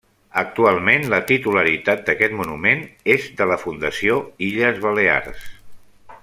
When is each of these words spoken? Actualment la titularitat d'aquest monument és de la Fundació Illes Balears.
Actualment 0.41 1.03
la 1.13 1.19
titularitat 1.31 2.01
d'aquest 2.07 2.33
monument 2.39 2.81
és 3.17 3.29
de 3.43 3.49
la 3.53 3.59
Fundació 3.65 4.17
Illes 4.49 4.83
Balears. 4.87 5.47